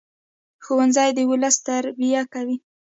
ښوونځی 0.63 1.09
د 1.17 1.19
ولس 1.31 1.55
تربیه 1.67 2.23
کوي 2.33 2.57